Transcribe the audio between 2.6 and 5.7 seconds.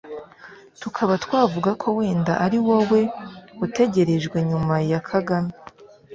wowe utegerejwe nyuma ya kagame,